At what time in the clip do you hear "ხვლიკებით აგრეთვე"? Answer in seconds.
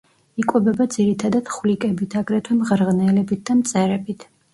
1.55-2.57